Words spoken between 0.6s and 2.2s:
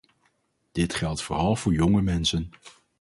Dit geldt vooral voor jonge